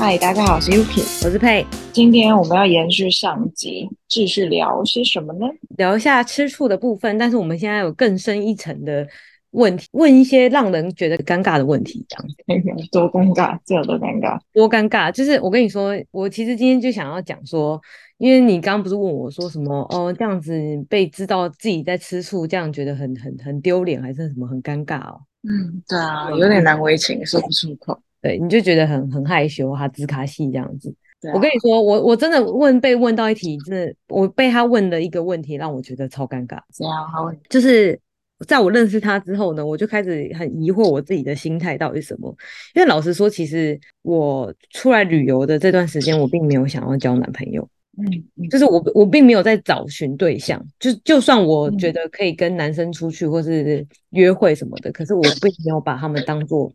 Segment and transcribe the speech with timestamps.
[0.00, 1.62] 嗨，大家好，我是 Yuki，我是佩。
[1.92, 5.46] 今天我们要延续上集，继续聊些什么呢？
[5.76, 9.06] 聊一下吃醋的部分，但是我们现在有更深一层的
[9.50, 12.26] 问题，问一些让人觉得尴尬的问题，这样
[12.90, 14.40] 多尴尬，这有多尴尬？
[14.54, 15.12] 多尴尬？
[15.12, 17.78] 就是我跟你说，我其实今天就想要讲说，
[18.16, 25.20] 因为你刚刚不是问我说什么哦，这样子被知道自己在吃醋，这样觉得很很很丢脸，还是什么很尴尬哦？
[25.46, 28.00] 嗯，对啊，有点难为情，说不出口。
[28.22, 30.94] 对，你就觉得很很害羞，哈兹卡西这样子。
[31.34, 36.58] 我跟你说，我我真的问被问到一题，真的我被他问的一个问题，让我觉得超尴尬。
[36.72, 37.98] 这样，好，就是
[38.46, 42.34] 在我认识他之后呢，我就开始很疑惑我自己的心态到底是什么。
[42.74, 47.68] 因为老实说，其实我出来旅游的这段时间，我并没有想要交男朋友。
[47.98, 50.64] 嗯，就是我我并没有在找寻对象。
[50.78, 56.72] 就就算我觉得可以跟男生出去或是约会什么的，可是我并没有把他们当做，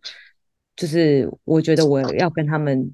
[0.75, 2.93] 就是我觉得我要跟他们。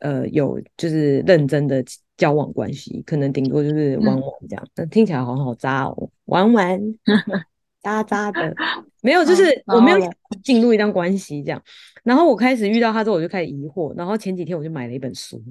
[0.00, 1.84] 呃，有就是认真的
[2.16, 6.80] 交往关系，可能顶多就是玩玩这样，但、嗯、听起来好像好渣哦，玩玩
[7.82, 8.54] 渣渣的，
[9.02, 9.98] 没有，就是我没有
[10.42, 11.62] 进入一段关系这样。
[12.02, 13.94] 然后我开始遇到他之后，我就开始疑惑。
[13.94, 15.42] 然后前几天我就买了一本书，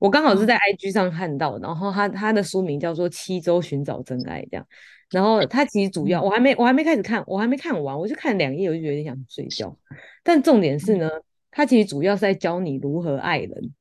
[0.00, 4.66] 我刚好是在 IG 上看到，然后他他的书名叫做《七周寻找真爱》这样。
[5.10, 9.76] 然后他其实主要我还没我还没开始看，我还没看完，我就看两页，我就有点想睡觉。
[10.22, 11.10] 但重点是呢。
[11.48, 13.72] 他其实主要是在教你如何爱人。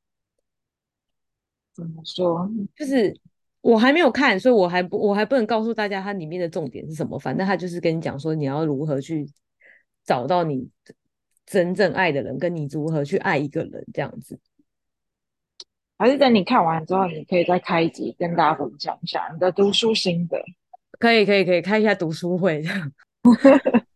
[1.74, 2.50] 怎么说？
[2.74, 3.14] 就是
[3.60, 7.20] 我还没有看，所以我还不我还不能告诉大家它里面的重点是什么。
[7.20, 9.30] 反正他就是跟你讲说，你要如何去
[10.06, 10.70] 找到你
[11.46, 14.40] 真正爱的人，跟你如何去爱一个人这样子。
[15.98, 20.42] 还是等你看完之后，你可以再开一集跟大家分享一下你的读书心得。
[21.00, 22.92] 可以，可以，可以开一下读书会这样。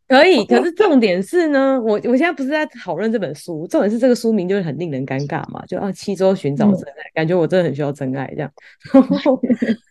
[0.07, 8.51] 可以，可是重点是呢，我我现在不是在讨论这本书，重点是这个书名就是很令人尴尬嘛，就啊七周寻找真爱，嗯，感觉我真的很需要真爱这样。
[8.91, 9.39] 然后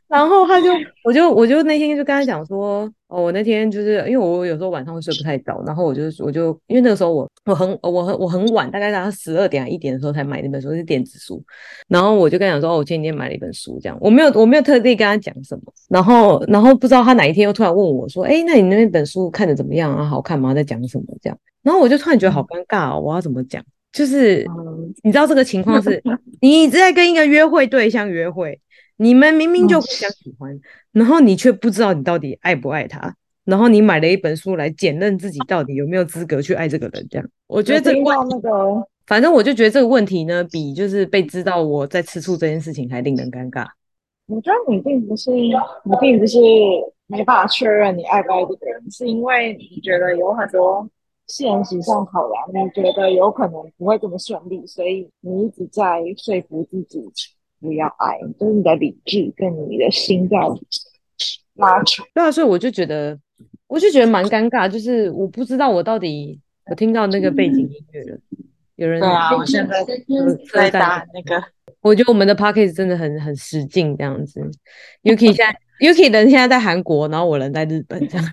[0.09, 0.71] 他就，
[1.05, 11.43] 我就，我就那天就跟他讲说，哦，我那天就是因为我有时候晚上会睡不太着，然后我就，我就因为那个时候我我很我很我很晚，大概在十二点还一点的时候才买那本书，是电子书。
[11.89, 15.63] 然后我就跟他讲说，哦，我前几天买了一本书，这样我没有我没有特地跟他讲什么。
[15.91, 20.05] 然后然后不知道他哪一天又突然问我说，哎，那你那本书看的怎么样啊？
[20.05, 20.55] 好看吗？
[20.55, 21.05] 在讲什么？
[21.21, 21.39] 这样。
[21.63, 23.63] 然后我就突然觉得好尴尬哦，我要怎么讲？
[23.93, 24.47] 就是
[25.03, 26.03] 你知道这个情况是，
[26.41, 28.59] 你一直在跟一个约会对象约会。
[28.99, 30.61] 你们明明就互相喜欢，嗯，
[30.93, 33.15] 然后你却不知道你到底爱不爱他，
[33.45, 37.27] 然后你买了一本书来检验自己到底有没有资格去爱这个人，这样。
[37.47, 43.65] 我觉得这个那个，反正我就觉得这个问题呢，比就是被知道我在吃醋这件事情还令人尴尬。
[44.27, 45.53] 我觉得你并不是，你
[46.01, 46.37] 并不是
[47.07, 50.87] 没办法确认你爱不爱这个人，是因为你觉得有很多
[51.29, 57.01] 现实上考量，你觉得有可能不会这么顺利，所以你一直在说服自己。
[57.61, 60.37] 不要爱，就是你的理智跟你的心在
[61.55, 62.03] 拉扯。
[62.15, 63.19] 对啊，所以我就觉得，
[63.67, 68.45] 我就觉得蛮尴尬，就是我不知道我到底，我听到那个背景音乐了，嗯、
[68.77, 69.85] 有人对啊，我现在
[70.53, 71.43] 在打那个。
[71.81, 74.41] 我觉得我们的 podcast 真的很很使劲这样子。
[75.05, 78.27] Yuki 现在， Yuki 人现在在韩国，然后我人在日本，这样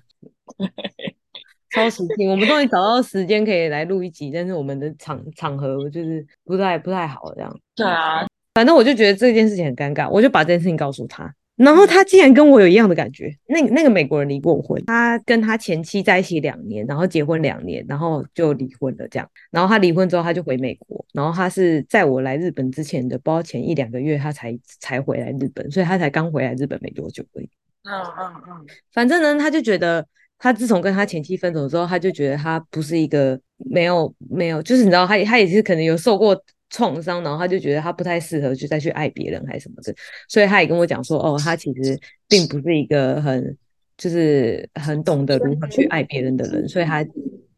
[1.69, 2.27] 超使劲。
[2.29, 7.59] 我们终于找到时间可以来录一集，但是我们的场场合就是不太不太好这样。
[7.75, 8.25] 对啊。
[8.55, 13.29] 反正我就觉得这件事情很尴尬，我就把这件事情告诉他，然后他竟然跟我有一样的感觉。
[13.47, 19.29] 那那个美国人离过婚，他跟他前妻在一起两年，然后结婚两年，然后就离婚了这样。
[19.51, 27.49] 然后他离婚之后，他就回美国，然后他是在我来日本之前的，不知道前一两个月他才才回来日本，所以他才刚回来日本没多久而已。
[27.83, 28.65] 嗯嗯嗯。
[28.93, 30.07] 反正呢，他就觉得
[30.39, 36.41] 他自从跟他前妻分手之后，他就觉得他不是一个没有没有，就是你知道，他他也是可能有受过。
[36.69, 39.93] 创伤，然后他就觉得他不太适合去再去爱别人还是什么的，
[40.27, 41.97] 所以他也跟我讲说，哦，他其实
[42.27, 43.57] 并不是一个很
[43.97, 47.05] 就是很懂得如何去爱别人的人，所以他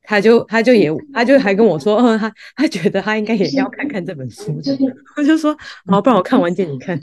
[0.03, 4.55] 他就他就也他就还跟我说，嗯，他他觉得他应该也要看看这本书，
[5.17, 5.57] 我就说，
[5.87, 6.99] 好，不然我看完借你看，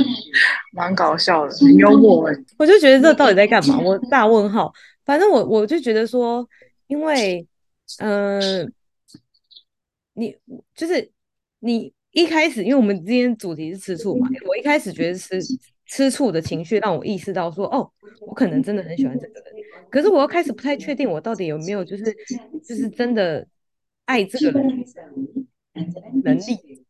[0.72, 2.24] 蛮搞笑的，很幽默。
[2.58, 3.78] 我就觉得这到底在干嘛？
[3.80, 4.72] 我大问号。
[5.04, 6.48] 反正我我就觉得说，
[6.86, 7.44] 因为
[7.98, 8.68] 嗯、呃，
[10.14, 10.36] 你
[10.74, 11.10] 就是
[11.62, 15.40] 你一开始，因为我们今天主题是吃醋嘛，我一开始觉得吃。
[15.84, 17.90] 吃醋的情绪让我意识到说，哦，
[18.26, 19.52] 我可能真的很喜欢这个人，
[19.90, 22.04] 可是我又开始不太确定，我到底有没有就是
[22.66, 23.46] 就是真的
[24.06, 24.84] 爱这个人
[26.24, 26.86] 能力。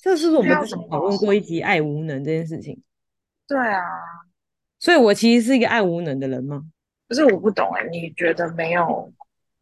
[0.00, 2.80] 这是不是我们之前讨论过一集爱无能这件事情？
[3.48, 3.82] 对啊，
[4.78, 6.62] 所以我其实是一个爱无能的人吗？
[7.08, 9.12] 可是我不懂哎，你觉得没有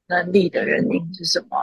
[0.09, 1.57] 能力的原因是什么？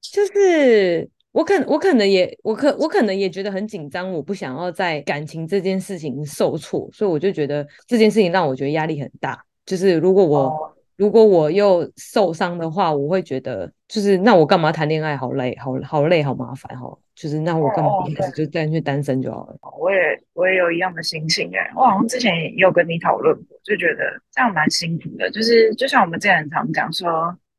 [0.00, 1.08] 就是。
[1.34, 9.44] 我可我可能也我可我可能也觉得很紧张，我不想要在感情这件事情受挫，所以我就觉得这件事情让我觉得压力很大。
[9.66, 15.16] 就是如果我、哦、如果我又受伤的话，我会觉得就是那我干嘛谈恋爱？
[15.16, 16.96] 好累，好好累，好麻烦哈。
[17.16, 19.56] 就是那我干嘛一开始就干脆单身就好了。
[19.80, 19.96] 我也
[20.34, 25.28] 我也有一样的心情哎，我好像之前也有跟你讨论过，就觉得这样蛮辛苦的。
[25.32, 27.10] 就是就像我们之前很常讲说，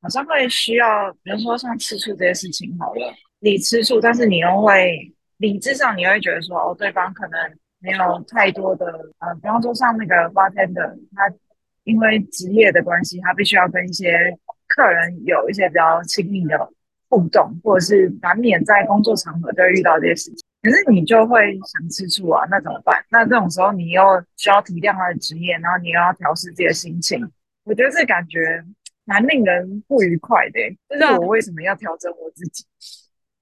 [0.02, 3.14] 好像会需要，比如说像吃醋这些事情好了。
[3.46, 7.38] 你吃醋，但是你又会理智上，你会觉得说，哦，对方可能
[7.78, 8.88] 没有太多的，
[9.20, 11.32] 呃，比方说像那个 bartender，他
[11.84, 16.58] 因为职业的关系，他必须要跟一些客人有一些比较亲密的
[17.08, 23.06] 互动，或者是难免在工作场合都会遇到这些事情，可是你就会想吃醋啊，那怎么办？
[23.12, 24.02] 那这种时候你又
[24.38, 27.32] 需要体谅他的职业，然后你又要调试自己的心情，
[27.64, 28.66] 我觉得这感觉
[29.04, 30.60] 蛮令人不愉快的。
[30.90, 32.66] 就是我为什么要调整我自己？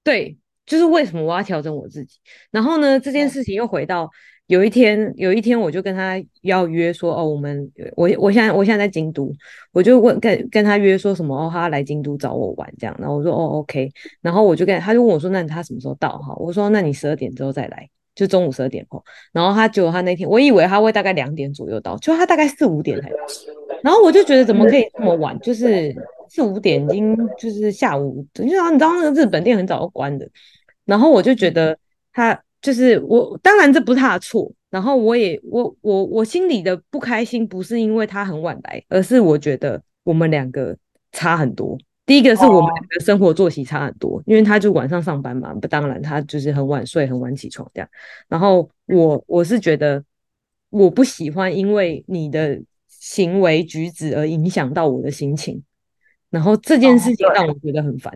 [0.04, 0.36] 对，
[0.66, 2.18] 就是为什么我要调整我自己？
[2.50, 4.08] 然后呢，这件事情又回到
[4.48, 9.32] 有一天，有一天我就跟他要约说，哦，我们我我现在我现在在京都，
[9.72, 12.94] 我就问跟跟他约说什么，哦，他要来京都找我玩这样。
[13.00, 13.90] 然后我说，哦，OK。
[14.20, 16.18] 然后我就跟他就问我说，那他什么时候到？
[16.18, 19.02] 哈，我说，那你十二点之后再来，就中午十二点后。
[19.32, 23.16] 然后他就他那天，我以为他会大概两点左右到，就他大概四五点才到。
[23.82, 25.38] 然后我就觉得怎么可以这么晚？
[25.40, 25.94] 就是。
[26.34, 30.28] 四五点已经就是下午，就像你知道那个日本店很早就关的，
[30.84, 31.78] 然后我就觉得
[32.12, 40.76] 他就是我，当然这不是他的错，然后我也我我我心里的不开心不是因为他很晚来，而是我觉得我们两个
[41.12, 41.78] 差很多。
[42.04, 47.88] 第一个是我们两个生活作息差很多，因为他就晚上上班嘛，不当然他就是很晚睡很晚起床这样。
[48.28, 50.02] 然后我我是觉得
[50.70, 55.62] 我不喜欢因为你的行为举止而影响到我的心情。
[56.34, 58.12] 然后这件事情让我觉得很烦。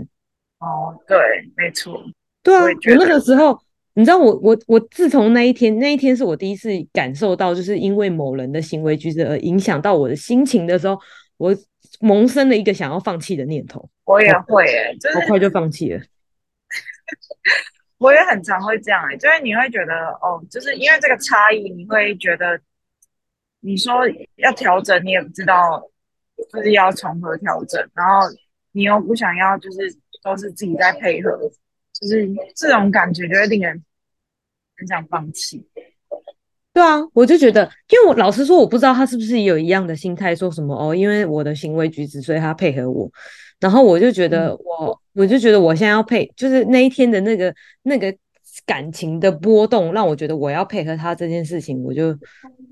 [0.59, 1.17] 哦，对，
[1.56, 2.03] 没错。
[2.43, 3.56] 对啊，我，那个时候，
[3.94, 10.99] 你知道我，我我我自从那一天，那一天是我第一次感受到，就是因为某人的行为举止而影响到我的心情的时候，
[11.37, 11.56] 我
[12.00, 13.88] 萌生了一个想要放弃的念头。
[14.05, 16.00] 我也会、欸，诶，就是好快就放弃了。
[17.99, 22.61] 我也很常会这样、欸，诶，就是你会觉得，哦，就是因为这个差异，你会觉得，
[23.61, 23.94] 你说
[24.35, 25.88] 要调整，你也不知道。
[26.52, 28.28] 就是要从何调整，然后
[28.72, 29.78] 你又不想要，就是
[30.22, 31.30] 都是自己在配合，
[31.92, 33.84] 就是这种感觉就会令人
[34.76, 35.66] 很想放弃。
[36.72, 43.10] 对啊，我就觉得，因为我老实说，我不知道他是不是也有一样的心态，说什么哦，因为我的行为举止，所以他配合我。
[43.58, 47.52] 然后我就觉得我，我我就觉得我现在要配，就是那一天的那个
[47.82, 48.14] 那个
[48.67, 52.17] 感情的波动，让我觉得我要配合他这件事情，我就。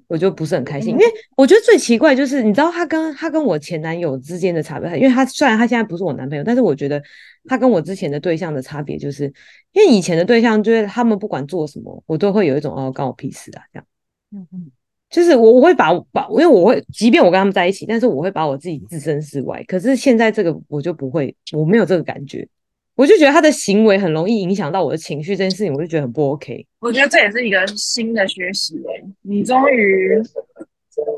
[0.09, 1.05] 我就不是很开心，因为
[1.37, 7.03] 我觉得最奇怪就是，你知道他跟他跟我前男友之间的差别，因为他虽然他现在不是我男朋友，但是我觉得
[7.49, 9.25] 他跟我之前的对象的差别，就是
[9.73, 13.87] 因为以前的对象就是他们不管做什么，我都会有一种哦，关我屁事啊这样，
[14.31, 14.71] 嗯嗯，
[15.11, 19.61] 就是我我会把把，因为我会，即便我跟他们在一起，但是我会把我自己置身事外。
[19.67, 22.47] 可是现在这个我就不会，我没有这个感觉。
[22.97, 26.67] 我就觉得他的行为很容易影响到我的情绪，这件事情我就觉得很不 OK。
[26.81, 30.21] 我觉得这也是一个新的学习诶，你终于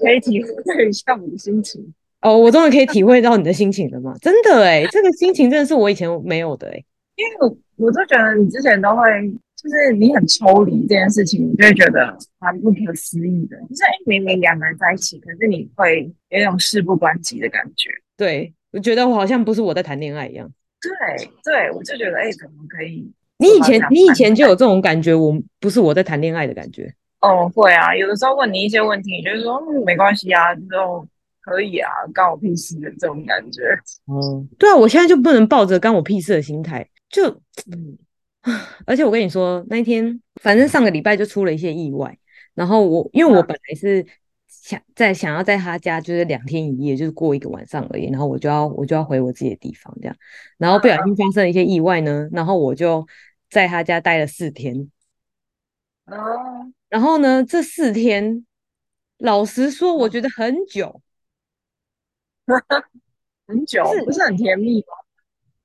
[0.01, 4.13] 可以体会一下我的心情哦，我终于可以体会到你的心情了吗？
[4.21, 6.85] 真的诶，这个心情真的是我以前没有的诶。
[7.15, 9.03] 因为我我就觉得你之前都会，
[9.57, 13.57] 就是你很抽离这件事情，你就会觉得蛮不可思议的。
[13.69, 17.89] 就是明明两个人在一起，可是你会有一种事不关己的感觉。
[18.17, 20.51] 对，我觉得我好像不是我在谈恋爱一样。
[20.81, 23.11] 对对，我就觉得哎，怎么可以？
[23.39, 26.93] 你以前你以前就有这种感觉，我不是我在谈恋爱的感觉。
[27.21, 31.07] 哦，会啊，有的时候问你一些问题，你就是说嗯，没关系啊，就
[31.41, 33.63] 可以啊，干我屁事的这种感觉。
[34.07, 37.29] 嗯，对啊，我现在就不能抱着干我屁事的心态，就
[37.73, 37.99] 嗯，
[38.87, 42.17] 而且我跟你说，那一天反正上个礼拜就出了一些意外，
[42.55, 44.05] 然后我因为我本来是
[44.69, 50.15] 想在想要在他家就是两天一夜，就是过一个晚上而已，然后我就要我就要回我自己的地方这样，
[50.59, 53.07] 然后不小心发生了一些意外呢，然后我就
[53.49, 54.91] 在他家待了四天。
[56.05, 58.45] 哦，然后呢，这四天，
[59.17, 61.01] 老实说，我觉得很久，
[63.49, 64.89] 很久，是不是很甜蜜吗？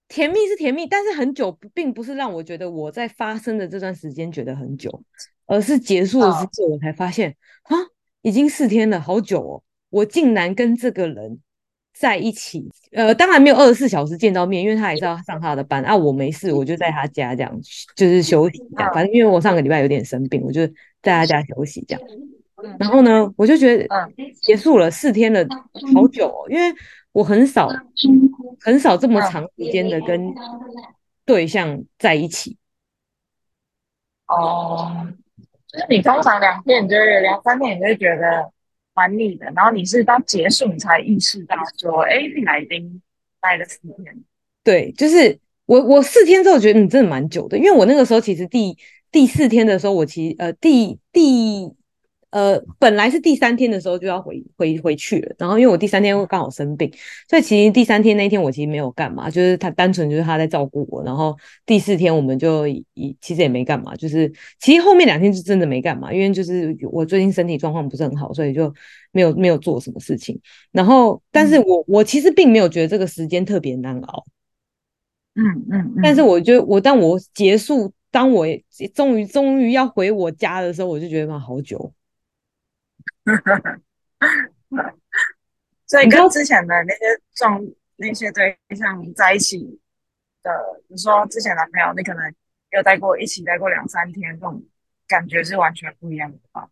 [0.08, 5.04] 甜蜜是甜蜜，但是很久并不是让我觉得我在发生的这段时间觉得很久，
[5.46, 7.76] 而是结束的时候我才发现啊，
[8.24, 11.40] 已经四天了，好久哦，我竟然跟这个人
[11.94, 15.96] 在一起，呃，当然没有二十四小时见到面，因为他也是要上他的班啊。
[15.96, 17.60] 我没事，我就在他家这样，
[17.96, 18.92] 就是休息这样。
[18.94, 20.66] 反正因为我上个礼拜有点生病，我就
[21.02, 22.02] 在他家休息这样。
[22.80, 23.88] 然后呢，我就觉得
[24.42, 25.46] 结束了四天了，
[25.94, 26.74] 好久哦，因为
[27.12, 27.70] 我很少
[28.62, 30.34] 很少这么长时间的跟
[31.26, 32.58] 对象在一起。
[34.28, 35.08] 哦，
[35.74, 38.50] 就是你通常两天你，就是两三天，你就会觉得。
[38.96, 43.02] 蛮腻的，然后你是到结束你才意识到说，哎，你来已经
[43.42, 44.16] 待了四天。
[44.64, 48.78] 对，就是我我四天之后觉得你真的蛮久的，因为我那个时候其实第
[49.12, 51.74] 第四天的时候，我其实呃第第。
[52.34, 56.92] 呃，本来是第三天的时候就要回回回去了，然后因为我第三天刚好生病，
[57.30, 62.84] 所以其实第三天那一天我其实没有干嘛，就是他单纯就是他在照顾我，然后第四天我们就也
[63.22, 68.74] 其实也没干嘛，就是其实后面两天是真的没干嘛，因为就是我最近身体状况不是很好，所以就
[69.12, 70.40] 没有没有做什么事情。
[70.72, 74.24] 然后，但是我我其实并没有觉得这个时间特别难熬，
[75.36, 78.48] 嗯嗯，嗯，但是我觉得我当我结束，当我
[78.96, 81.94] 终于终于要回我家的时候，我就觉得嘛好久。
[85.88, 87.00] 所以跟之前的那些
[87.36, 87.64] 状
[87.98, 89.80] 那些对象在一起
[90.42, 90.52] 的，
[90.88, 92.34] 你说之前男朋友，你可能
[92.72, 94.64] 有待过一起待过两三天，这种
[95.08, 96.68] 感觉是完全不一样的吧？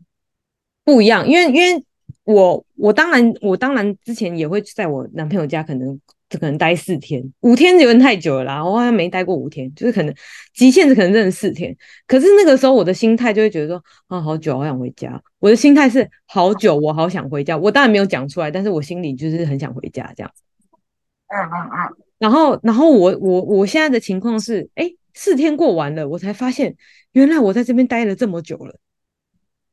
[0.84, 1.86] 不一样，因为因为
[2.24, 6.00] 我我当然我当然之前也会在我男朋友家可能。
[6.32, 8.64] 就可能待四天，五天有点太久了啦。
[8.64, 10.16] 我好像没待过五天，就是可能
[10.54, 11.76] 极限是可能真的四天。
[12.08, 15.22] 可是那个时候我的心态就会觉得说啊，好久，好想回家。
[15.40, 17.58] 我的心态是好久，我好想回家。
[17.58, 20.42] 我当然没有讲出来，但是我心里就是很想回家这样子。
[21.28, 21.98] 嗯嗯嗯。
[22.18, 26.74] 然后，然后我我我现在的情况是，哎，四天过完了，我才发现
[27.12, 28.80] 原来我在这边待了这么久了。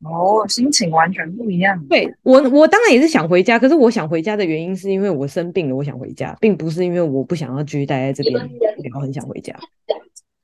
[0.04, 1.84] 哦，心情完全不一样。
[1.88, 8.48] 对，我，我当然也是想回家，可是我想回家的原因是因为我生病了，我想回家，并不是因为我不想要继续待在这边，
[8.84, 9.52] 然后很想回家。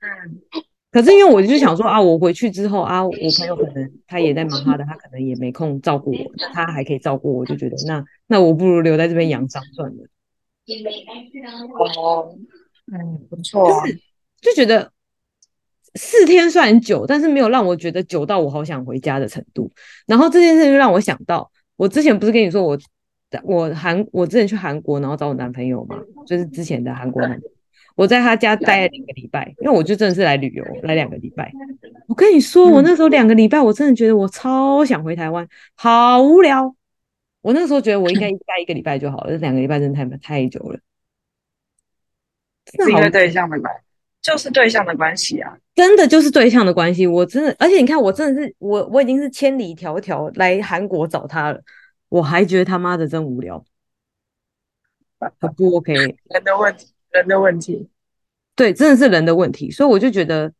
[0.01, 0.41] 嗯，
[0.91, 10.03] 可是因为我就想说啊，我回去之后啊，我朋友可能他也在忙他的，他可能也没空照顾我，他还可以照顾我，就觉得那那我不如留在这边养伤算了。
[11.97, 12.35] 哦，
[12.91, 13.99] 嗯，不错啊，就是
[14.41, 14.91] 就觉得。
[15.95, 19.71] 四天算久，但是没有让我觉得久到我好想回家的程度。
[20.05, 22.77] 然后这件事就让我想到，我之前不是跟你说我
[23.43, 27.49] 我韩我之前去韩国，然后找我男朋友嘛，就是之前的韩国男朋友，
[27.95, 31.51] 我在他家待了两个礼拜，因为我就真的是来旅游，来两个礼拜。
[32.07, 36.75] 我跟你说，我那时候两个礼拜，我真的觉得我超想回台湾，好无聊。
[37.41, 40.79] 我那时候觉得我应该待一个礼拜就好了，这两个礼拜真的太太久了。
[42.65, 43.84] 是因为对象的关系，
[44.25, 45.55] 就是对象的关系啊。
[45.75, 51.61] 真的就是对象的关系，我真的，而且你看，我真的是我，我已经是千里迢迢来韩国找他了，
[52.09, 53.63] 我还觉得他妈的真无聊，
[55.39, 55.93] 很不 OK。
[55.93, 57.87] 人的问题，人的问题，
[58.55, 60.51] 对，真的是人的问题，所以我就觉得，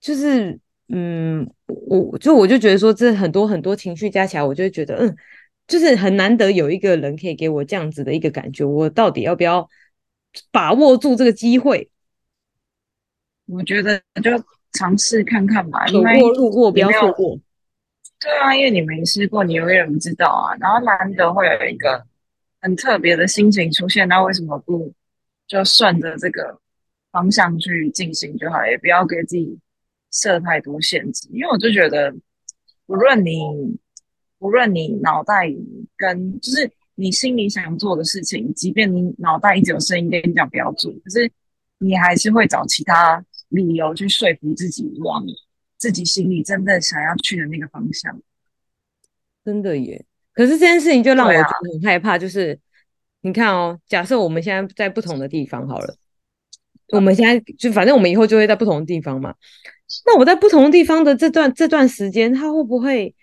[0.00, 0.58] 就是，
[0.88, 5.16] 嗯，我就我就觉得说，这很多很多情绪加起来，我就会觉得，嗯，
[5.66, 9.68] 就是很难得有一个人可以给我这样子的一个感觉，我到底要不要
[10.52, 11.90] 把握住这个机会？
[13.46, 14.30] 我觉得就
[14.72, 17.38] 尝试看看吧，因为路过不要错过。
[18.20, 20.56] 对啊，因为你没试过，你永远不知道啊。
[20.58, 22.02] 然后难得会有一个
[22.60, 24.90] 很特别的心情出现，那为什么不
[25.46, 26.58] 就顺着这个
[27.12, 29.58] 方向去进行就好，也不要给自己
[30.10, 31.28] 设太多限制。
[31.32, 32.14] 因为我就觉得，
[32.86, 33.42] 无论你
[34.38, 35.52] 无论你脑袋
[35.98, 41.30] 跟就是你心里想做的事情，即便你脑袋一直有声音跟你讲不要做，可是
[41.76, 43.22] 你还是会找其他。
[43.54, 45.24] 理由去说服自己往
[45.78, 48.20] 自己心里真正想要去的那个方向，
[49.44, 50.04] 真的耶。
[50.32, 52.58] 可是这件事情就让我觉得很害怕，就是、啊、
[53.20, 55.96] 你看哦，假设我们现在在不同的地方好了，
[56.88, 59.34] 我们现在就反正我们以后就会在不同的地方嘛。
[60.06, 63.14] 那我在不同的地方的这段这段时间，他会不会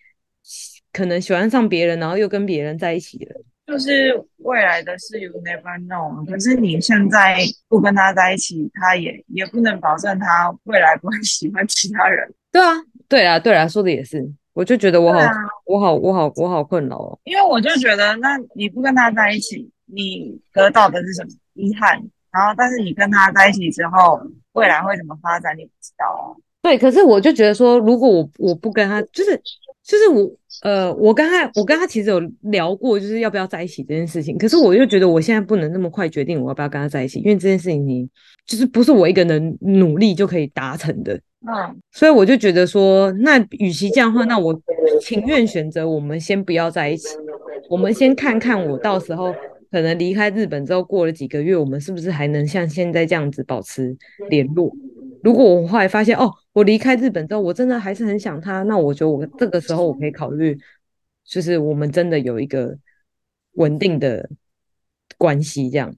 [0.94, 3.44] 可能喜欢上别人，然后又跟别人在一起了？
[3.72, 6.26] 就是未来的事，you never know。
[6.30, 7.38] 可是你现在
[7.70, 12.30] 不跟他在一起，他也也不能保证他未来不会喜欢其他人。
[12.52, 12.76] 对啊，
[13.08, 14.30] 对啊，对啊，说的也是。
[14.52, 15.32] 我就觉得我好，啊、
[15.66, 17.18] 我好，我好，我好困扰哦。
[17.24, 21.98] 因为我就觉得，那你不跟他在一起，你得到的是什么遗憾？
[22.30, 24.20] 然后，但是你跟他在一起之后，
[24.52, 26.36] 未来会怎么发展，你不知道啊。
[26.62, 29.42] 对，可是我就觉得说，如果我我不跟他，就是
[29.92, 30.32] 就是我
[30.62, 34.38] 呃，我跟他，我跟他其实有聊过，就是要不要在一起这件事情。
[34.38, 38.08] 可是我又觉得我现在不能那么快决定我要不要跟他在一起，因为这件事情你
[38.48, 41.14] 就是不是我一个人努力就可以达成的。
[41.46, 44.58] 嗯，所以我就觉得说，那与其这样的话，那我
[45.02, 47.10] 情愿选择我们先不要在一起，
[47.70, 49.34] 我们先看看我到时候
[49.70, 53.94] 可能离开日本之后过了几个月，我们是不是还能像现在这样子保持
[54.30, 54.72] 联络？
[55.24, 60.58] 如果我后来发现哦，我离开日本之后，我真的还是很想他，那我觉得我这个时候我可以考虑，
[61.24, 62.78] 就是我们真的有一个
[63.54, 64.30] 稳定的
[65.18, 65.94] 关系，这样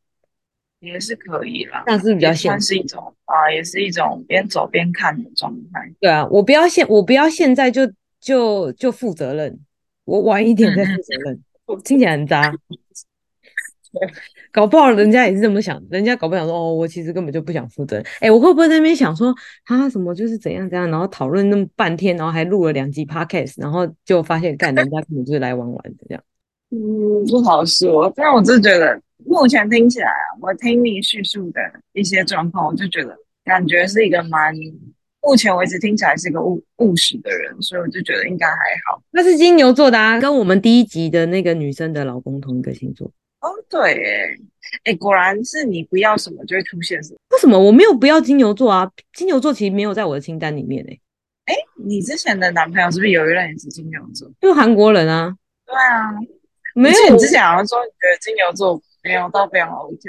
[0.80, 1.84] 也是可以啦。
[1.86, 5.94] 但是比较现实，是一种啊，也是一种边走边看的状态。
[6.00, 7.82] 对啊，我不要现我不要现在就
[8.20, 9.60] 就就负责任，
[10.06, 11.44] 我晚一点再负责任，
[11.84, 12.53] 听起来很渣。
[14.53, 18.01] 搞不好人家也是这么想，人家搞不好想说哦，我其实根本就不想负责。
[18.19, 19.33] 哎，我会不会在那边想说
[19.65, 26.24] 他什么就是怎样怎样，然后讨论那么半天，然后还录了两集 podcast，然后就发现干人家根本就是来玩玩的这样。
[26.69, 28.13] 嗯，不好说。
[28.15, 31.60] 但我就觉得目前听起来啊，我听你叙述的
[31.93, 34.53] 一些状况，我就觉得感觉是一个蛮
[35.24, 38.55] 目前为止听起来是一个务务实的人，所以我就觉得应该还
[38.88, 39.01] 好。
[39.10, 43.10] 那是金牛座的啊，跟我们第一集的那个女生的老公同一个星座。
[43.44, 44.38] 哦，对，哎，
[44.86, 47.18] 哎，果然是你不要什么就会出现什么。
[47.32, 48.90] 为什么我没有不要金牛座啊？
[49.14, 51.02] 金牛座其实没有在我的清单里面诶。
[51.46, 54.32] 哎，你之前的男朋友是不是有一任也是金牛座？
[54.40, 55.36] 就韩国人啊。
[55.66, 56.14] 对啊，
[56.74, 57.14] 没有。
[57.14, 60.00] 你之前好像说你觉得金牛座没有到非常 OK。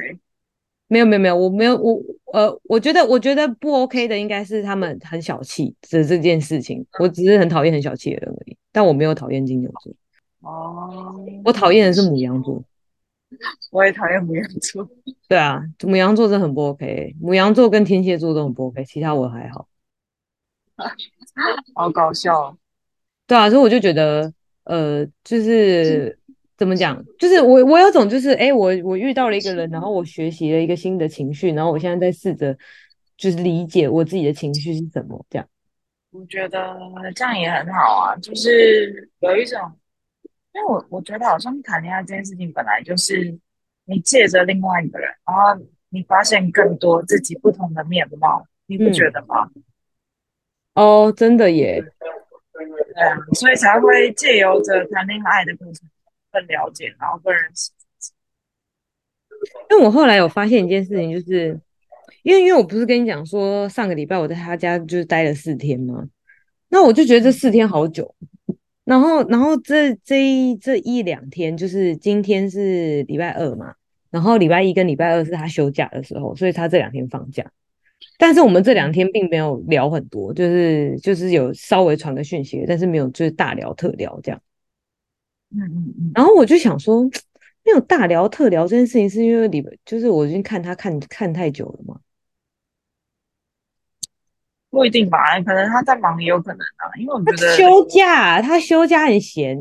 [0.86, 2.00] 没有没有没有，我没有我
[2.32, 6.86] 呃，我觉得我觉得不 OK 的应该是他们很小气的这件事情。
[7.00, 9.92] 我只是很讨厌很小气的人而已，但我没有讨厌金牛座。
[10.42, 12.62] 哦，我讨厌的是母羊座。
[13.70, 14.88] 我也讨厌母羊座。
[15.28, 17.14] 对啊，母羊座真的很不 OK。
[17.20, 19.68] 母羊座跟天蝎座都很不 OK，其他我还好。
[21.74, 22.56] 好搞笑。
[23.26, 24.32] 对啊，所以我就觉得，
[24.64, 26.18] 呃，就是
[26.56, 32.56] 怎么讲，就是我我有种就是，哎、欸，我我遇到了一个人，然后我学习了一个新的情绪，然后我现在在试着
[33.16, 35.48] 就是理解我自己的情绪是什么，这样。
[36.10, 36.76] 我觉得
[37.14, 39.58] 这样也很好啊，就是有一种。
[40.54, 43.36] 因为我我觉得好像谈恋爱这件事情本来就是
[43.84, 49.50] 你借着另外一个人，然后你发现更多自己不同的面貌，你不觉得吗？
[49.54, 49.62] 嗯、
[50.74, 51.84] 哦，真的耶。
[52.52, 55.88] 对啊，所以才会借由着谈恋爱的过程
[56.30, 58.12] 更了解，然后更认识自己。
[59.70, 61.60] 因为我后来有发现一件事情，就是
[62.22, 66.06] 因为因为我不是跟你讲说上个礼拜我在他家就是待了四天吗？
[66.68, 68.14] 那我就觉得这四天好久。
[68.84, 73.74] 然后，然后这这一这一两天，就是今天是礼拜二嘛，
[74.10, 77.50] 然后礼拜一跟礼拜二是他休假的时候，所以他这两天放假。
[78.18, 84.38] 但是我们这两天并没有聊很多，就是就是有稍微传个讯息，但是没有就是大聊特聊这样。
[85.50, 86.12] 嗯嗯嗯。
[86.14, 87.02] 然后我就想说，
[87.64, 91.98] 没有大聊特聊这件事情，是因为礼拜就是我已经看他看看太久了嘛。
[94.74, 99.56] 不一定吧，可能他在忙也有可能啊，因为我觉得休假，他休假很闲，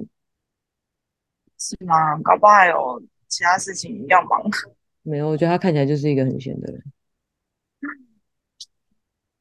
[1.60, 2.17] 是吗？
[2.23, 4.41] 搞不好还有其他事情要忙。
[5.04, 6.84] 没有，我觉得他看起来就是一个很闲的人。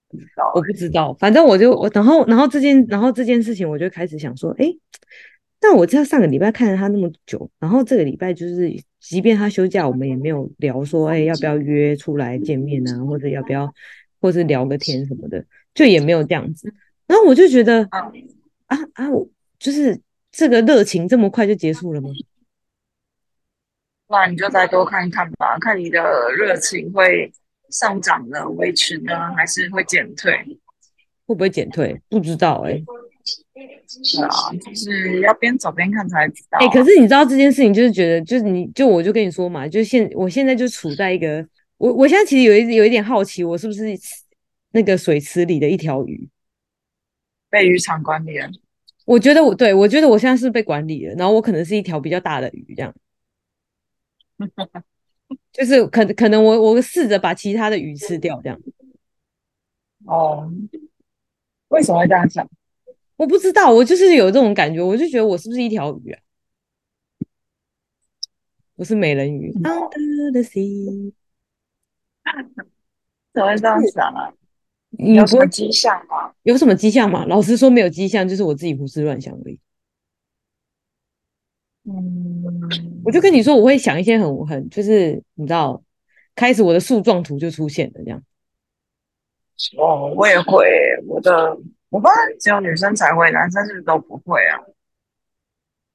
[0.08, 4.66] 不知道欸，我不知道，反正我就我，然后然后这件然后这件事情，我就开始想说，哎，
[5.58, 13.72] 但我知道上个礼拜看了他那么久，然后这个礼拜就是，即便他休假，我们也没有聊说，哎，要不要约出来见面啊，或者要不要，
[14.20, 15.46] 或者聊个天什么的。
[15.74, 16.72] 就也没有这样子，
[17.06, 18.00] 然后我就觉得啊
[18.66, 19.10] 啊啊！
[19.10, 19.26] 我
[19.58, 19.98] 就是
[20.30, 22.10] 这个热情这么快就结束了吗？
[24.08, 26.02] 那你就再多看一看吧，看你的
[26.36, 27.32] 热情会
[27.70, 30.32] 上涨呢、维持呢，还是会减退？
[31.26, 31.98] 会不会减退？
[32.10, 32.84] 不知道哎、欸。
[33.86, 34.30] 是啊，
[34.64, 36.64] 就是要边走边看才知道、啊。
[36.64, 43.84] 哎、欸，可是你知道这件事情，就是觉得，就是你就我就跟你说嘛，就现我现在就处在一个，我我现在其实有一有一点好奇，我是不是？
[44.72, 46.28] 那个水池里的一条鱼，
[47.48, 48.50] 被渔场管理了。
[49.04, 52.94] 我觉得我对我觉得我现在是被管理了，然后我可能是一条比较大的鱼，这样。
[55.52, 58.60] 就是可可能我我试着把其他的鱼吃掉，这样。
[60.04, 60.50] 哦，
[61.68, 62.48] 为什么会这样想？
[63.16, 66.20] 我不知道，我就是有这种感觉，我就觉得我是不是一条鱼啊？
[68.76, 69.52] 我是美人鱼。
[69.62, 71.12] Under the sea。
[73.32, 74.32] 怎么会这样想啊？
[74.98, 76.32] 你有什么迹象吗？
[76.42, 77.24] 有什么迹象吗？
[77.26, 79.58] 老实说，没有迹象，就是我自己胡思乱想而已。
[81.84, 85.82] 嗯，我就跟你说，我会想一些很很，就是你知道，
[86.34, 88.22] 开始我的树状图就出现了这样。
[89.78, 90.66] 哦，我也会，
[91.08, 91.56] 我的
[91.88, 94.60] 我发现只有女生才会，男生是不是都不会啊？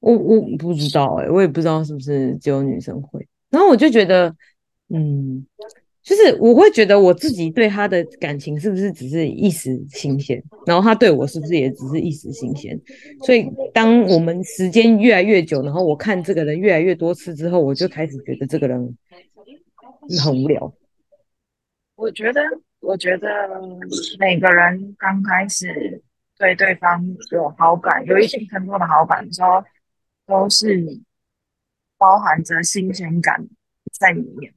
[0.00, 3.26] 我我不知道哎、欸，我也不知道是不是只有女生会。
[3.50, 4.34] 然后我就觉得，
[4.88, 5.46] 嗯。
[6.08, 12.80] 就是我会觉得我自己对他的感情是不是只是一时新鲜，然后他对我是不是也只是一时新鲜？
[13.26, 18.96] 所以当我们时间越来越久，然后我看这个人越来越多次之后，我就开始觉得这个人
[20.24, 20.72] 很无聊。
[21.94, 22.40] 我觉得，
[22.80, 23.28] 我觉得
[24.18, 26.02] 每个人刚开始
[26.38, 29.62] 对对方有好感，有一定程度的好感的时候，
[30.26, 30.82] 都是
[31.98, 33.46] 包含着新鲜感
[33.92, 34.54] 在里面。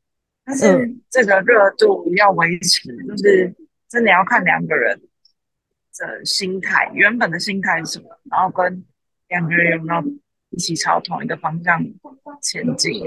[0.52, 3.56] 但是这个热度要维持，嗯、就是
[3.88, 5.00] 真的要看两个人
[5.98, 8.86] 的心态，原本的心态是什么，然后跟
[9.30, 10.04] 两个人有没有
[10.50, 11.82] 一起朝同一个方向
[12.42, 13.02] 前进。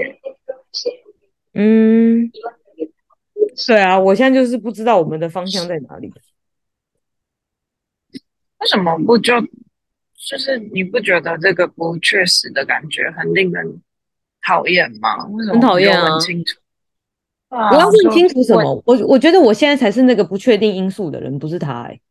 [1.53, 2.31] 嗯，
[3.67, 6.11] 对啊，我现在就是不知道我们的方向在哪里。
[8.57, 9.39] 为什么不就
[10.15, 13.83] 就是你不觉得这个不确实的感觉很令人
[14.41, 15.27] 讨厌吗？
[15.27, 16.13] 为什么很讨厌啊？
[16.13, 16.59] 很清楚。
[17.57, 18.83] 我要问清楚什么？
[18.85, 22.01] 我我觉得我现在才是那个不确定因素的人，不是他哎、欸。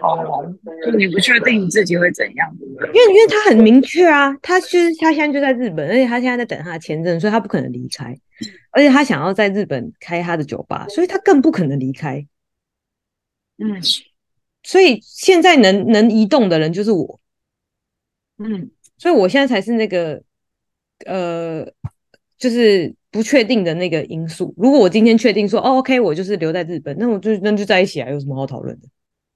[0.00, 2.54] 哦，就你不确定你自己会怎样？
[2.60, 8.16] 因为因为他很明确啊，他就是他现在就在日本，而且他现在在等他的签证，所以他不可能离开。
[8.70, 12.24] 而且他想要在日本开他的酒吧，所以他更不可能离开。
[13.58, 13.80] 嗯，
[14.62, 17.20] 所以现在能能移动的人就是我。
[18.38, 20.22] 嗯，所以我现在才是那个
[21.06, 21.66] 呃，
[22.36, 22.94] 就是。
[23.12, 28.88] 不确定的那个因素，如果我今天确定说，哦，OK，我就是留在日本，那我就那就在一起啊，有什么好讨论的？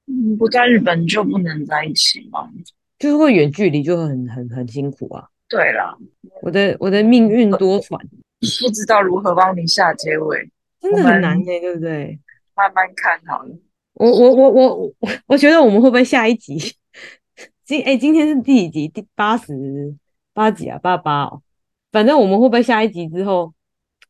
[0.06, 2.50] 嗯，不在日本就不能在一起吗？
[2.98, 5.28] 就是会远距离就很很很辛苦啊。
[5.46, 5.94] 对啦，
[6.40, 8.00] 我的我的命运多舛，
[8.40, 12.18] 不知道如何帮你下结尾，真的很难耶，对不对？
[12.56, 13.54] 慢慢看好了。
[13.92, 14.92] 我我我我我
[15.28, 16.58] 我觉得我们会不会下一集？
[17.66, 18.88] 今哎、欸，今天是第几集？
[18.88, 19.94] 第八十
[20.32, 21.42] 八集啊，八八哦。
[21.92, 23.52] 反正我们会不会下一集之后？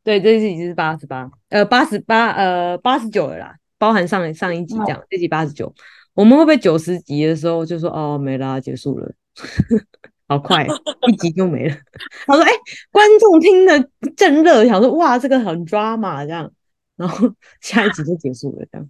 [0.06, 5.74] 对，这集是八十八，呃，八十八，呃，八十九了啦，包含上上一集这样，这集八十九，
[6.14, 9.12] 我们会不会九十集的时候就说哦，没啦，结束了，
[10.28, 10.64] 好快，
[11.08, 11.74] 一集就没了。
[12.24, 12.56] 他说，哎、欸，
[12.92, 16.48] 观众听得正热，想说哇，这个很抓马这样，
[16.94, 17.28] 然后
[17.60, 18.88] 下一集就结束了这样，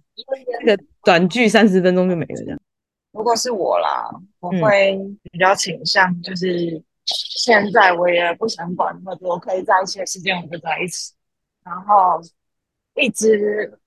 [0.59, 2.59] 这个短剧三十分钟就没了这样。
[3.13, 4.07] 如果是我啦，
[4.39, 4.95] 我会
[5.31, 6.79] 比较倾向就是。
[7.07, 11.13] 现在我也不想管那么多，可以在一起的时间我们就在一起，
[11.63, 12.21] 然后
[12.95, 13.79] 一直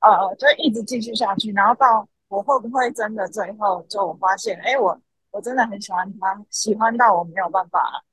[0.00, 8.04] 呃，就一直继续下去，然后到我会不会真的最后就我发现，哎，我我真的很喜欢他，喜欢到我没有办法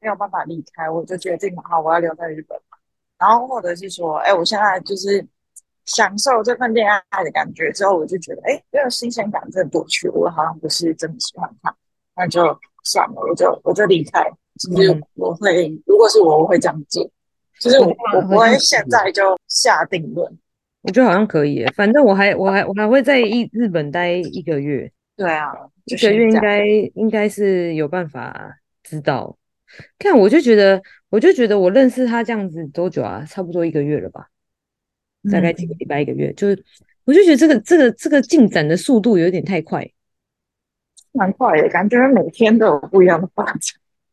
[0.00, 2.60] 没有办法离开，我就决定好我要留在日本，
[3.16, 5.24] 然后或者是说，哎，我现在就是
[5.84, 11.72] 享受这份恋爱的感觉之后，我就觉得，哎，这个新鲜感真的过去，我好像不是真的喜欢他，
[12.16, 12.58] 那就。
[12.84, 14.24] 算了，我就我就离开。
[14.58, 17.10] 其实我会，嗯、如果是我，我会这样做。
[17.60, 20.38] 就是我我不会现在就下定论。
[20.82, 24.90] 我觉得好像可以，反正我还我还我还会在一日本待一个月。
[25.16, 25.52] 对啊，
[25.84, 29.36] 一个月应该应该是有办法知道。
[29.98, 33.24] 看，我就觉得，我就觉得我认识他这样子多久啊？
[33.28, 34.28] 差不多一个月了吧？
[35.30, 36.64] 大概几个礼拜一个月，嗯、就是
[37.04, 39.86] 我就觉得这个这个这个进展的速度有点太快。
[41.12, 43.60] 蛮快的，感觉每天都有不一样的发展，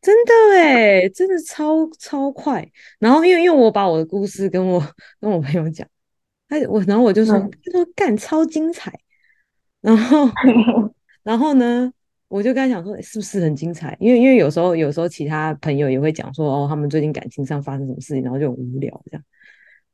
[0.00, 2.68] 真的哎，真的超超快。
[2.98, 4.82] 然后因为因为我把我的故事跟我
[5.20, 5.86] 跟我朋友讲，
[6.48, 8.92] 他我然后我就说，嗯、他说干超精彩。
[9.80, 10.28] 然后
[11.22, 11.92] 然后呢，
[12.26, 13.96] 我就跟他讲说，是不是很精彩？
[14.00, 19.22] 因为因为有时候有时候其他朋友也会讲说，哦，他们最近感情上发生什么事情，然后就很无聊这样，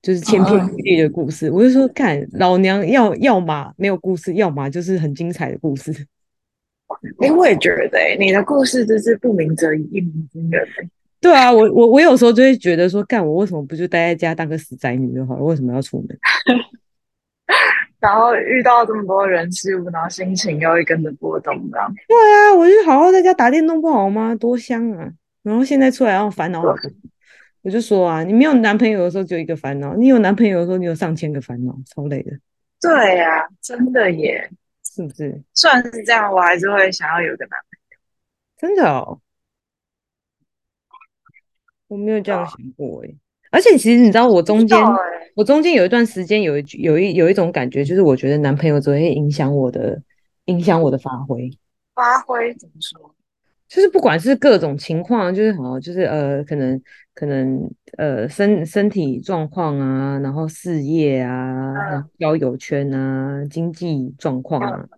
[0.00, 1.50] 就是千篇一律的故事。
[1.50, 6.06] 嗯、我就说，干老娘要要么没有故事，要么就是很精彩的故事。
[7.20, 10.66] 哎、欸，我也觉得、欸，你的故事就是不鸣则已，一鸣惊人。
[11.20, 15.42] 对啊，我我我有时候就会觉得说，干我为什么不就待在家当个死宅女就好了？
[15.42, 16.18] 为什么要出门？
[18.00, 21.94] 然后遇到这么多人事物，然后心情又会跟着波动，这样。
[22.06, 24.34] 对啊，我就好好在家打电动不好吗？
[24.34, 25.10] 多香啊！
[25.42, 26.62] 然后现在出来要烦恼
[27.62, 32.32] 我就说啊，你没有男朋友的时候就一个烦恼，你有男朋友的时候你有上千个烦恼，超累的。
[32.78, 34.50] 对呀、啊，真的耶。
[34.94, 35.42] 是不是？
[35.54, 37.98] 虽然是这样，我还是会想要有个男朋友。
[38.56, 39.20] 真的哦，
[41.88, 43.12] 我没有这样想过哎。
[43.50, 44.92] 而且其实你知道，我中间、欸、
[45.34, 50.00] 我中间有一段时间有一有一有一种感觉，就是我觉得男朋友只会影响我的
[50.44, 51.50] 影响我的发挥。
[51.94, 53.13] 发挥怎么说？
[53.74, 56.80] 就是不管是各种情况，就是好，就是呃，可能
[57.12, 61.74] 可能呃身身体状况啊，然后事业啊，
[62.20, 64.88] 交友圈啊，经济状况啊，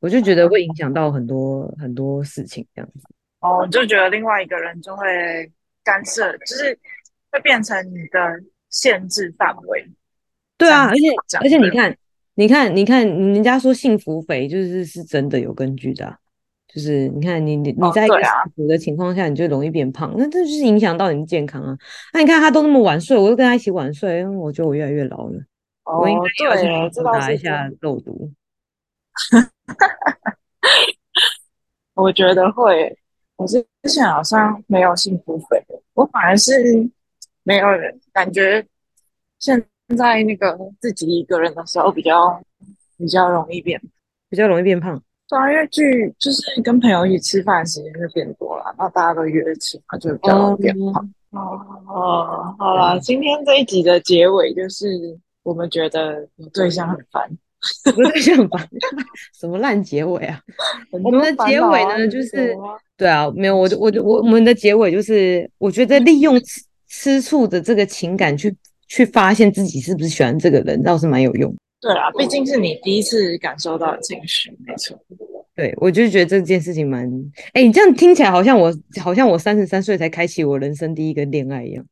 [0.00, 3.08] 我就觉得会影响到很多很多事情这样子。
[3.40, 5.50] 哦，就觉得另外一个人就会
[5.82, 6.78] 干涉，就是
[7.32, 8.20] 会变成你的
[8.68, 9.90] 限制范围。
[10.58, 11.96] 对啊，而且而且你看，
[12.34, 16.18] 你看，你看，人家说幸福肥就是是真的有根据的啊，
[16.72, 21.76] 就是你看你你你在一个幸福的情况下，你就容易变胖，那这就是影响到你的健康啊。
[22.12, 25.40] 那你看他都那么晚睡，我就跟他一起晚睡，因为我觉得我越来越老了，
[25.84, 26.56] 哦，我应该要
[26.90, 28.30] 去打一下肉毒。
[31.94, 32.96] 我觉得会。
[33.36, 36.52] 我之前好像没有幸福肥，我反而是
[37.44, 38.66] 没有人感觉。
[39.38, 39.64] 现
[39.96, 42.42] 在那个自己一个人的时候，比较
[42.96, 43.80] 比较容易变，
[44.28, 45.00] 比较容易变胖。
[45.28, 51.00] 对啊，因为聚就是跟朋友一起吃饭的时间就变多了，那大家都约着吃，就比较变好。
[51.30, 54.88] 哦哦，好了，今天这一集的结尾就是
[55.42, 57.28] 我们觉得有对象很烦。
[57.86, 58.68] 有对象很烦，
[59.38, 60.40] 什么烂结尾啊？
[60.92, 62.56] 我们的结尾呢，就是。
[62.96, 68.56] 对啊，没有，我我我我们的结尾就是，我觉得利用吃吃醋的这个情感去
[68.88, 71.54] 去发现自己是不是喜欢这个人，倒是蛮有用。
[71.80, 74.98] 对啊，毕竟是你第一次感受到的情绪，没错。
[75.54, 77.08] 对，我就觉得这件事情蛮……
[77.52, 81.84] 哎，你这样听起来好像我好像我三十三岁才开启我人生第一个恋爱一样。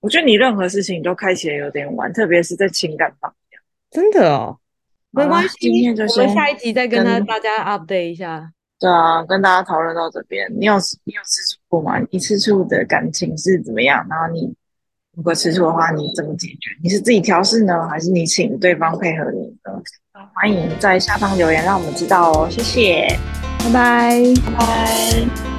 [0.00, 3.60] 我觉得你任何事情都开启的有点晚，特别是在情感方面。
[3.90, 4.58] 真的哦，
[5.10, 8.52] 没关系，今天就是我们下一集再跟他大家 update 一下。
[8.78, 10.74] 对啊，跟大家讨论到这边，你有
[11.04, 11.98] 你有吃醋过吗？
[12.10, 14.06] 你吃醋的感情是怎么样？
[14.08, 14.54] 然后你
[15.16, 16.70] 如果吃醋的话，你怎么解决？
[16.82, 19.82] 你是自己调试呢，还是你请对方配合你呢？
[20.34, 22.48] 欢迎在下方留言，让我们知道哦。
[22.50, 23.18] 谢谢，
[23.58, 25.55] 拜拜，拜拜。